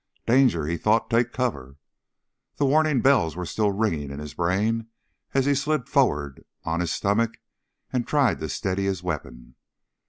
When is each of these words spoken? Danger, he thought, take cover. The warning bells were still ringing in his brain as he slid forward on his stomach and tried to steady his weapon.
Danger, 0.25 0.65
he 0.65 0.77
thought, 0.77 1.11
take 1.11 1.31
cover. 1.31 1.77
The 2.55 2.65
warning 2.65 3.01
bells 3.01 3.35
were 3.35 3.45
still 3.45 3.71
ringing 3.71 4.09
in 4.09 4.17
his 4.17 4.33
brain 4.33 4.87
as 5.35 5.45
he 5.45 5.53
slid 5.53 5.87
forward 5.87 6.43
on 6.63 6.79
his 6.79 6.89
stomach 6.91 7.37
and 7.93 8.07
tried 8.07 8.39
to 8.39 8.49
steady 8.49 8.85
his 8.85 9.03
weapon. 9.03 9.53